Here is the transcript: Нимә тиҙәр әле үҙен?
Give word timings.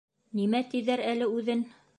Нимә 0.39 0.61
тиҙәр 0.71 1.05
әле 1.13 1.31
үҙен? 1.39 1.67